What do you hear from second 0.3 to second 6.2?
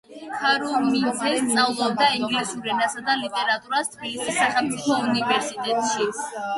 ქარუმიძე სწავლობდა ინგლისურ ენასა და ლიტერატურას, თბილისის სახელმწიფო უნივერსიტეტში.